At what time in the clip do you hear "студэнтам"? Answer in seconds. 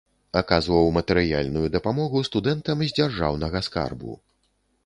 2.31-2.77